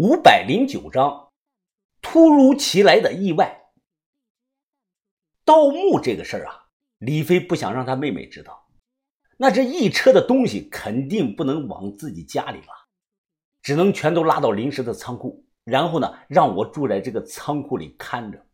[0.00, 1.32] 五百零九章，
[2.00, 3.72] 突如其来的意外。
[5.44, 8.68] 盗墓这个事儿啊，李飞不想让他妹妹知道。
[9.38, 12.72] 那这一车的东西肯定不能往自己家里拉，
[13.60, 18.46] 只能全都拉到临时的仓库，然后呢，让我住在这个仓库里看着。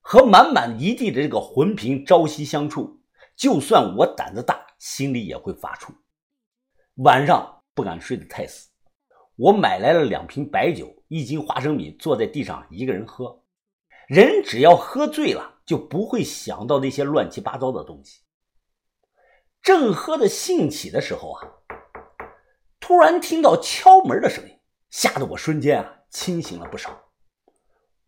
[0.00, 3.00] 和满满一地的这个魂瓶朝夕相处，
[3.36, 5.94] 就算我胆子大，心里也会发怵。
[6.94, 8.73] 晚上不敢睡得太死。
[9.36, 13.42] 我买来了两瓶白酒，一斤花生米，坐在地上一个人喝。
[14.06, 18.22] 人只要喝醉了，就不会想到那些乱七八糟的东西。
[19.62, 21.48] 正喝得兴起的时候啊，
[22.78, 27.10] 突然听到敲门的声音，吓得我瞬间啊清醒了不少。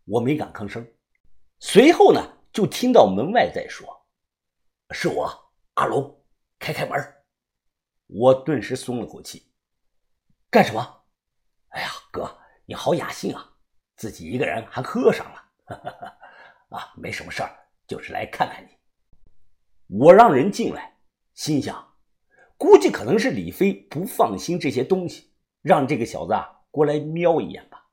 [0.05, 0.87] 我没敢吭声。
[1.59, 3.87] 随后呢，就听到门外在说
[4.93, 6.23] ：“是我，阿龙，
[6.59, 6.97] 开开门。”
[8.07, 9.51] 我顿时松了口气。
[10.49, 10.96] 干什么？
[11.69, 13.53] 哎呀，哥，你好雅兴啊，
[13.95, 15.43] 自己一个人还喝上了。
[16.69, 17.55] 啊，没什么事儿，
[17.87, 18.77] 就是来看看你。
[19.99, 20.97] 我让人进来，
[21.33, 21.95] 心想，
[22.57, 27.85] 估计可能是李飞不放心这些东西，让这个小子啊过来瞄一眼吧。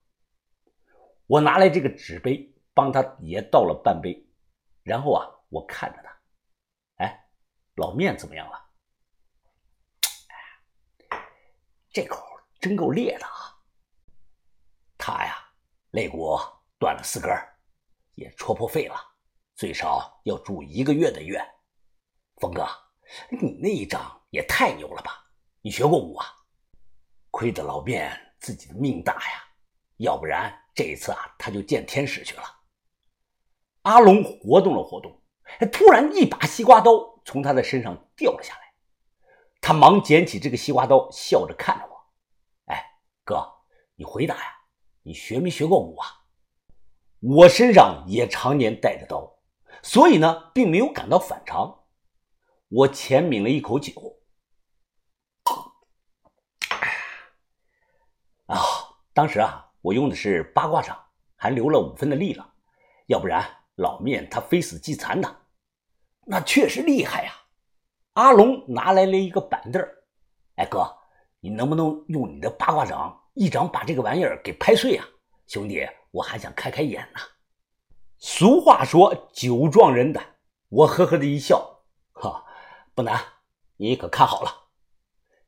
[1.27, 4.28] 我拿来这个纸杯，帮他也倒了半杯，
[4.83, 6.20] 然后啊，我看着他，
[7.05, 7.28] 哎，
[7.77, 8.61] 老面怎么样了？
[11.92, 12.27] 这口
[12.58, 13.53] 真够烈的啊！
[15.95, 16.37] 肋骨
[16.77, 17.31] 断了四根，
[18.17, 18.97] 也戳破肺了，
[19.55, 21.41] 最少要住一个月的院。
[22.41, 22.67] 峰哥，
[23.31, 25.25] 你那一掌也太牛了吧！
[25.61, 26.27] 你学过武啊？
[27.31, 29.45] 亏得老卞自己的命大呀，
[29.98, 32.42] 要不然这一次啊，他就见天使去了。
[33.83, 35.23] 阿龙活动了活动，
[35.73, 36.91] 突然一把西瓜刀
[37.25, 38.75] 从他的身上掉了下来，
[39.61, 42.12] 他忙捡起这个西瓜刀，笑着看着我
[42.67, 42.84] ：“哎，
[43.23, 43.48] 哥，
[43.95, 44.51] 你回答呀。”
[45.05, 46.24] 你学没学过武啊？
[47.20, 49.38] 我身上也常年带着刀，
[49.83, 51.84] 所以呢，并没有感到反常。
[52.68, 53.92] 我浅抿了一口酒，
[58.46, 58.58] 啊，
[59.12, 61.02] 当时啊，我用的是八卦掌，
[61.36, 62.55] 还留了五分的力了，
[63.06, 63.46] 要不然
[63.77, 65.36] 老面他非死即残的。
[66.27, 67.33] 那确实厉害呀！
[68.14, 69.83] 阿龙拿来了一个板凳
[70.56, 70.96] 哎，哥，
[71.40, 73.23] 你能不能用你的八卦掌？
[73.34, 75.05] 一掌把这个玩意儿给拍碎啊！
[75.48, 77.20] 兄弟，我还想开开眼呢。
[78.18, 80.24] 俗话说酒壮人胆，
[80.68, 81.80] 我呵呵的一笑，
[82.12, 82.44] 哈，
[82.94, 83.20] 不难，
[83.77, 84.68] 你可看好了。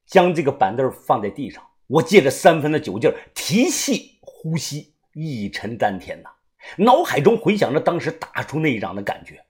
[0.05, 6.31] 将这个板凳放在地上，我借着三分的酒劲儿提气呼吸，一沉丹田呐，
[6.79, 9.45] 脑海中回想着当时打出那一掌的感觉。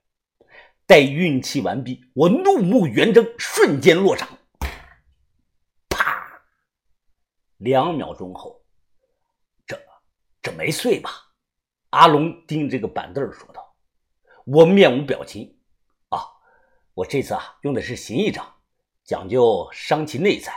[0.86, 4.28] 待运气完毕，我怒目圆睁，瞬间落掌。
[7.58, 8.62] 两秒钟后，
[9.66, 9.78] 这
[10.42, 11.10] 这没碎吧？
[11.90, 13.74] 阿龙盯着这个板凳说道。
[14.44, 15.58] 我面无表情。
[16.10, 16.20] 啊，
[16.94, 18.54] 我这次啊用的是形意掌，
[19.04, 20.52] 讲究伤其内在。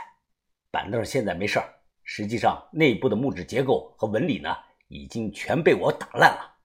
[0.70, 1.74] 板凳现在没事儿，
[2.04, 4.54] 实际上内部的木质结构和纹理呢，
[4.88, 6.56] 已经全被我打烂了。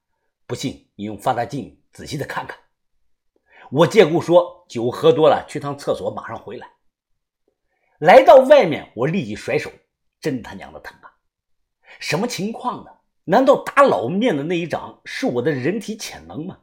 [0.46, 2.59] 不信你用放大镜仔细的看看。
[3.72, 6.69] 我借故说酒喝多了，去趟厕所，马上回来。
[8.00, 9.72] 来到外面，我立即甩手。
[10.25, 11.13] 真他娘的疼啊！
[11.99, 12.89] 什么情况呢？
[13.25, 16.61] 难道打老面的那一掌是我的人体潜能吗？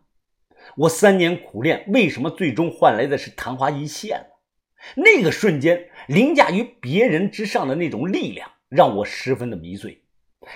[0.79, 4.35] 我三年苦练，为什么最终换来的是昙花一现呢？
[4.97, 10.03] 那个瞬间，凌驾于别人之上的那种力量，让我十分的迷醉。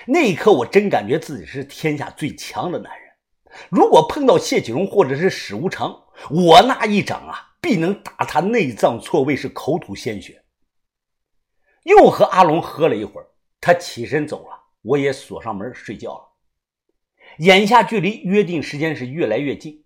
[0.05, 3.07] 那一刻，我真感觉自己是天下最强的男人。
[3.69, 10.43] 如果碰到谢启荣或者是史无常，我那一掌啊，必能打他内脏错位，是口吐鲜血。
[11.87, 13.27] 又和阿龙喝了一会儿，
[13.61, 16.23] 他起身走了，我也锁上门睡觉了。
[17.37, 19.85] 眼下距离约定时间是越来越近，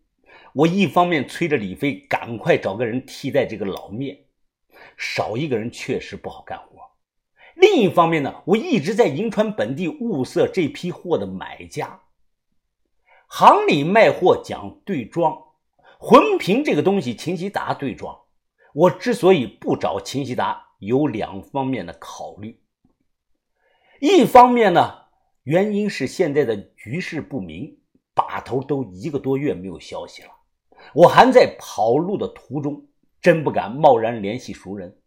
[0.53, 4.17] 我一方面催着李飞赶快找个人替代这个老面，
[4.97, 6.79] 少一个人确实不好干活；
[7.53, 12.01] 另一方面呢，我一直在银川本地物色这批货的买家。
[13.27, 15.39] 行里卖货讲对庄，
[16.00, 18.18] 魂瓶这个东西，秦希达对庄。
[18.74, 20.69] 我之所以不找秦希达。
[20.81, 22.60] 有两方面的考虑，
[24.00, 24.92] 一方面呢，
[25.44, 27.78] 原因是现在的局势不明，
[28.16, 30.30] 把头都一个多月没有消息了，
[30.95, 32.83] 我还在跑路的途中，
[33.22, 34.98] 真不敢贸然联系熟人。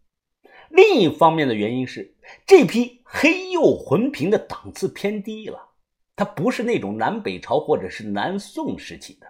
[0.68, 2.16] 另一方面的原因是，
[2.46, 5.58] 这批黑釉魂瓶的档次偏低了，
[6.14, 9.26] 它不是那种南北朝或者是南宋时期的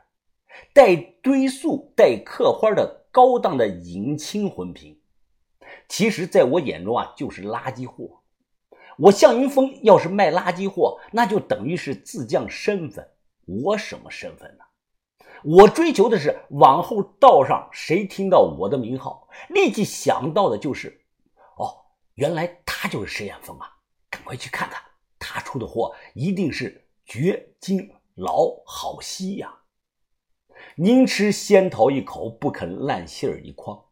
[0.75, 4.95] 带堆塑、带刻花的高档的银青魂瓶。
[5.89, 8.23] 其实，在我眼中啊，就是垃圾货。
[8.97, 13.09] 我向云峰要是卖垃圾货，那就等于是自降身份。
[13.47, 14.65] 我什么身份呢？
[15.43, 21.05] 我追求的是往后道上谁听到我的名号，立即想到的就是，
[21.59, 21.77] 哦，
[22.15, 23.69] 原来他就是石岩峰啊！
[24.09, 24.81] 赶快去看看，
[25.19, 29.53] 他出的货一定是绝精老好稀呀！
[30.77, 33.85] 宁吃仙桃一口，不肯烂杏儿一筐。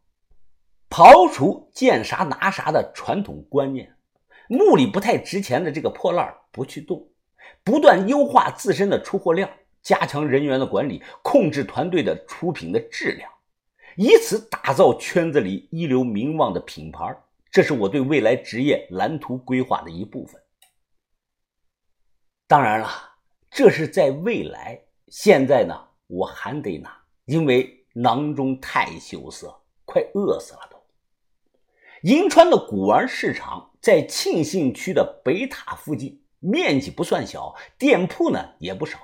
[0.92, 3.96] 刨除见啥拿啥的传统观念，
[4.46, 7.08] 墓里不太值钱的这个破烂不去动，
[7.64, 9.48] 不断优化自身的出货量。
[9.80, 13.28] 加强人员的管理，控制团队的出品的质量，
[13.96, 17.16] 以此打造圈子里一流名望的品牌。
[17.50, 20.40] 这是我对未来职业蓝图规划的一部分。
[22.46, 22.88] 当然了，
[23.50, 24.78] 这是在未来。
[25.08, 25.74] 现在呢，
[26.06, 30.68] 我还得拿，因为囊中太羞涩，快饿死了。
[32.02, 38.99] 银川的古玩市场在庆信区的北塔附近，面积不算小，店铺呢也不少。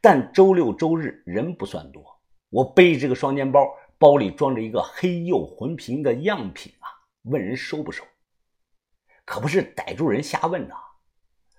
[0.00, 2.02] 但周六周日人不算多，
[2.48, 3.60] 我背这个双肩包，
[3.98, 6.88] 包里装着一个黑釉魂瓶的样品啊，
[7.24, 8.02] 问人收不收？
[9.26, 10.74] 可不是逮住人瞎问呐，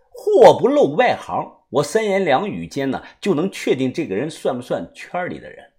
[0.09, 5.73] 货不露外行，我三言两语间呢就能确定这个人算不算圈里的人。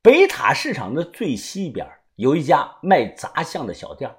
[0.00, 1.84] 北塔市场的最西边
[2.18, 4.12] 有一家卖杂项的小店，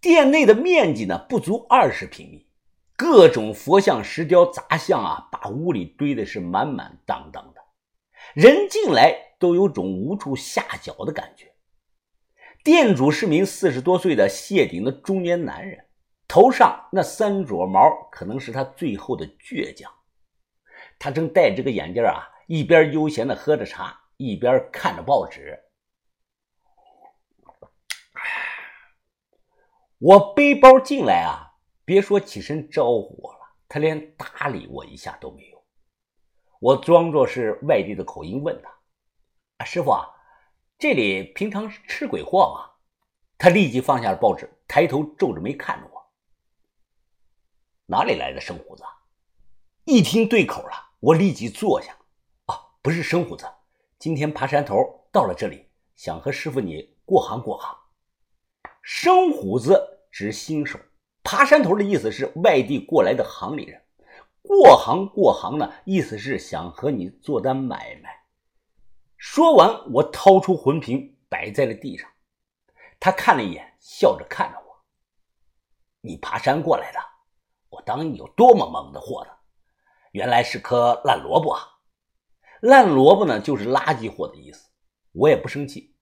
[0.00, 2.48] 店内的面积呢不足二十平米。
[2.96, 7.60] 各种佛像、石雕、杂项啊，把屋里堆的是满满当当的，
[8.32, 11.52] 人进来都有种无处下脚的感觉。
[12.64, 15.84] 店主是名四十多岁的谢顶的中年男人，
[16.26, 19.92] 头上那三撮毛可能是他最后的倔强。
[20.98, 25.58] 他正戴着个眼镜啊，一边悠闲的喝着茶，一边看着报纸。
[30.00, 31.46] 我背包进来啊。
[31.84, 35.60] 别说起身招呼我了，他连搭理我一下都没有。
[36.60, 38.70] 我装作是外地的口音问他
[39.58, 40.06] ：“啊，师傅啊，
[40.78, 42.70] 这里平常是吃鬼货吗？”
[43.36, 46.00] 他立即放下了报纸，抬头皱着眉看着我
[47.86, 48.84] ：“哪里来的生胡子？”
[49.84, 51.96] 一听对口了，我立即坐下
[52.46, 53.50] ：“啊，不是生胡子，
[53.98, 57.76] 今天爬山头到了这里，想和师傅你过行过行。
[58.82, 60.78] 生虎子指新手。”
[61.22, 63.82] 爬山头的意思是外地过来的行里人，
[64.42, 68.24] 过行过行呢，意思是想和你做单买卖。
[69.18, 72.08] 说完，我掏出魂瓶摆在了地上，
[72.98, 74.82] 他看了一眼，笑着看着我
[76.00, 76.98] ：“你爬山过来的？
[77.68, 79.30] 我当你有多么猛的货呢？
[80.12, 81.62] 原来是颗烂萝卜啊！
[82.62, 84.70] 烂萝卜呢，就是垃圾货的意思。
[85.12, 85.94] 我也不生气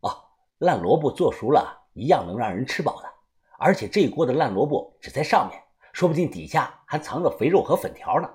[0.00, 0.16] 啊，
[0.58, 3.12] 烂萝卜做熟了一样能让人吃饱的。”
[3.58, 5.62] 而且这一锅的烂萝卜只在上面，
[5.92, 8.28] 说不定底下还藏着肥肉和粉条呢。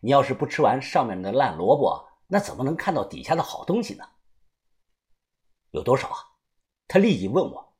[0.00, 4.04] 你要是不吃完上面的烂萝卜，那怎么能看到底下的好东西呢？
[5.70, 6.16] 有多少啊？
[6.86, 7.74] 他立即问我。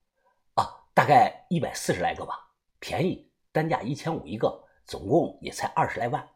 [0.54, 2.50] 啊，大概一百四十来个吧，
[2.80, 6.28] 便宜，单价一千五一个，总共也才二十来万。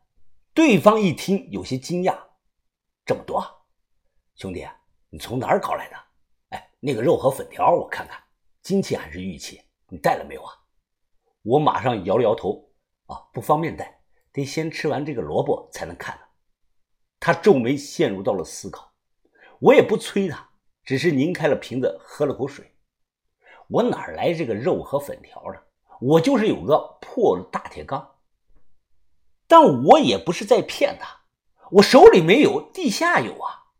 [0.54, 2.14] 对方一听有些惊讶，
[3.04, 3.42] 这么多，
[4.36, 4.68] 兄弟，
[5.08, 5.96] 你从哪儿搞来的？
[6.50, 8.22] 哎，那个肉和粉条我看看，
[8.62, 9.60] 金器还是玉器？
[9.88, 10.52] 你带了没有啊？
[11.42, 12.70] 我马上摇了摇头，
[13.06, 14.00] 啊，不方便带，
[14.32, 16.22] 得先吃完这个萝卜才能看呢。
[17.18, 18.92] 他皱眉，陷入到了思考。
[19.58, 20.50] 我也不催他，
[20.84, 22.72] 只是拧开了瓶子，喝了口水。
[23.68, 25.62] 我哪来这个肉和粉条的？
[26.00, 28.16] 我就是有个破大铁缸。
[29.48, 31.22] 但我也不是在骗他，
[31.72, 33.74] 我手里没有，地下有啊。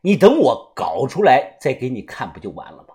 [0.00, 2.94] 你等我搞出来再给你看，不就完了吗？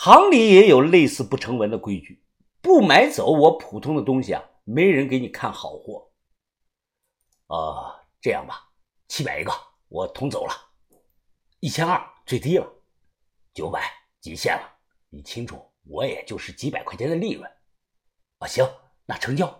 [0.00, 2.24] 行里也有类似不成文的规矩，
[2.60, 6.12] 不买走我普通的东西啊，没人给你看好货。
[7.48, 8.70] 呃，这样吧，
[9.08, 9.52] 七百一个，
[9.88, 10.54] 我通走了。
[11.58, 12.72] 一千二最低了，
[13.52, 14.72] 九百极限了。
[15.08, 17.50] 你清楚，我也就是几百块钱的利润。
[18.38, 18.64] 啊，行，
[19.04, 19.52] 那成交。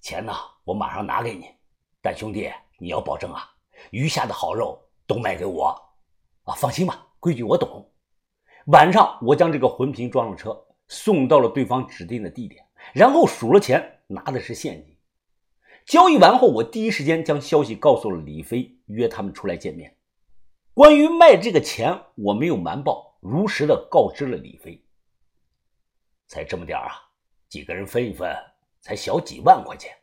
[0.00, 0.32] 钱呢，
[0.64, 1.54] 我马上拿给你。
[2.00, 3.54] 但兄弟，你要保证啊，
[3.90, 5.66] 余下的好肉都卖给我。
[6.44, 7.92] 啊，放心吧，规矩我懂。
[8.66, 14.96] 晚上，我将这个魂瓶装上车，送到了对方指定的地点，然后数了钱，拿的是现金。
[15.84, 19.96] 交易完后，我第一时间将消息告诉了李飞，约他们出来见面。
[20.74, 24.84] 关于卖这个钱，我没有瞒报，如实的告知了李飞。
[26.26, 26.90] 才这么点啊，
[27.48, 28.34] 几个人分一分，
[28.80, 29.96] 才小几万块钱。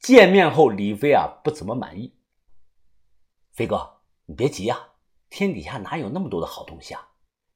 [0.00, 2.12] 见面后，李飞啊不怎么满意。
[3.52, 4.94] 飞哥，你别急啊，
[5.30, 7.08] 天底下哪有那么多的好东西啊？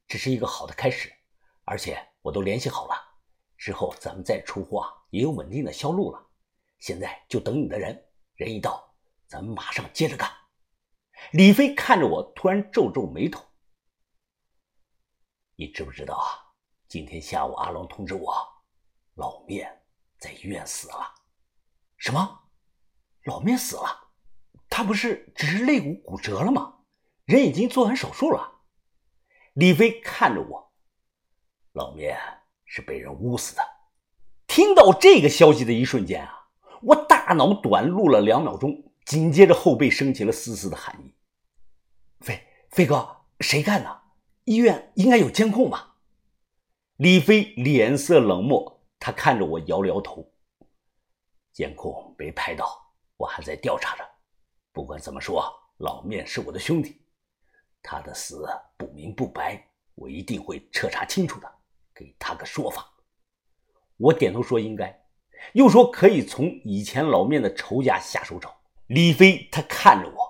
[0.09, 1.13] 只是一个好的开始，
[1.65, 2.95] 而且我都联系好了，
[3.57, 6.27] 之后咱们再出货也有稳定的销路了。
[6.79, 8.95] 现在就等你的人，人一到，
[9.27, 10.31] 咱们马上接着干。
[11.33, 13.43] 李飞看着我，突然皱皱眉头
[15.57, 16.55] ：“你知不知道啊？
[16.87, 18.33] 今天下午阿龙通知我，
[19.15, 19.83] 老面
[20.19, 21.15] 在医院死了。
[21.97, 22.41] 什么？
[23.25, 24.11] 老面死了？
[24.69, 26.81] 他不是只是肋骨骨折了吗？
[27.25, 28.53] 人已经做完手术了。”
[29.57, 30.71] 李飞看着我
[31.73, 32.19] ：“老面
[32.67, 33.63] 是被人捂死的。”
[34.47, 36.49] 听到这个消息的一瞬间啊，
[36.83, 41.15] 我大脑短路了两秒钟，紧接着后背升起了丝丝的寒意。
[42.21, 44.03] 飞飞哥，谁干的？
[44.45, 45.97] 医院应该有监控吧？
[46.99, 50.31] 李飞脸色冷漠，他看着我，摇了摇头。
[51.55, 54.07] 监控没拍到，我还在调查着。
[54.71, 57.01] 不管怎么说，老面是我的兄弟，
[57.89, 59.65] 他的死不明不白，
[59.95, 61.49] 我一定会彻查清楚的，
[61.95, 62.93] 给他个说法。
[63.97, 64.93] 我点头说应该，
[65.53, 68.61] 又说可以从以前老面的仇家下手找。
[68.89, 70.27] 李飞他看着我。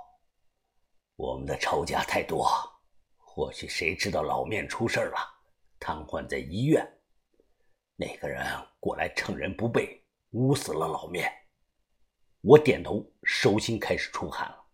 [1.16, 2.46] 我们的仇家太多，
[3.16, 5.16] 或许谁知道老面出事了，
[5.80, 6.86] 瘫痪在医院，
[7.96, 8.46] 那个人
[8.78, 11.32] 过来趁人不备，捂死了老面。
[12.42, 14.65] 我点头，手心开始出汗了。